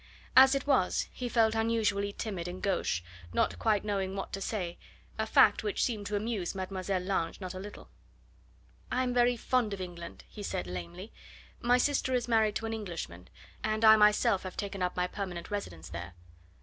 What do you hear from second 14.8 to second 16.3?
up my permanent residence there."